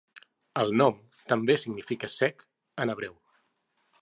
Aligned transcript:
El 0.61 0.71
nom 0.81 0.97
també 1.33 1.57
significa 1.65 2.11
"sec" 2.15 2.43
en 2.87 2.95
hebreu. 2.97 3.15